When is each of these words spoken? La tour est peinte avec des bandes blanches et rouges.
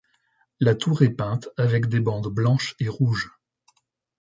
La 0.59 0.73
tour 0.73 1.03
est 1.03 1.11
peinte 1.11 1.49
avec 1.57 1.85
des 1.85 1.99
bandes 1.99 2.25
blanches 2.29 2.73
et 2.79 2.89
rouges. 2.89 3.29